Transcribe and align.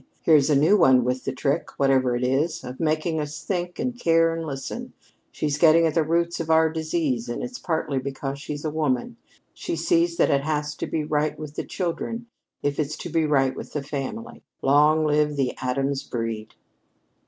"Here's 0.23 0.49
a 0.49 0.55
new 0.55 0.77
one 0.77 1.03
with 1.03 1.25
the 1.25 1.31
trick 1.31 1.77
whatever 1.77 2.15
it 2.15 2.23
is 2.23 2.63
of 2.63 2.79
making 2.79 3.19
us 3.19 3.43
think 3.43 3.77
and 3.77 3.99
care 3.99 4.33
and 4.33 4.43
listen. 4.47 4.93
She's 5.31 5.59
getting 5.59 5.85
at 5.85 5.93
the 5.93 6.01
roots 6.03 6.39
of 6.39 6.49
our 6.49 6.71
disease, 6.71 7.29
and 7.29 7.43
it's 7.43 7.59
partly 7.59 7.99
because 7.99 8.39
she's 8.39 8.65
a 8.65 8.71
woman. 8.71 9.17
She 9.53 9.75
sees 9.75 10.17
that 10.17 10.31
it 10.31 10.41
has 10.41 10.73
to 10.77 10.87
be 10.87 11.03
right 11.03 11.37
with 11.37 11.53
the 11.53 11.63
children 11.63 12.25
if 12.63 12.79
it's 12.79 12.97
to 12.97 13.09
be 13.09 13.27
right 13.27 13.55
with 13.55 13.73
the 13.73 13.83
family. 13.83 14.41
Long 14.63 15.05
live 15.05 15.35
the 15.35 15.55
Addams 15.61 16.01
breed!" 16.01 16.55